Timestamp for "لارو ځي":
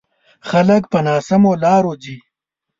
1.63-2.17